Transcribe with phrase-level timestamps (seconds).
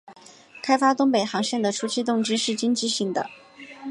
[0.63, 3.29] 开发东北航线的初期动机是经济性的。